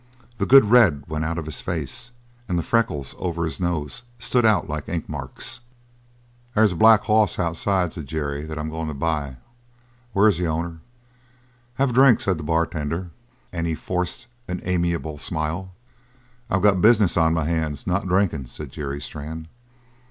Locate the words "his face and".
1.45-2.57